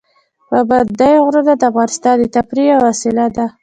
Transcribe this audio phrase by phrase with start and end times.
[0.49, 3.45] پابندی غرونه د افغانانو د تفریح یوه وسیله ده.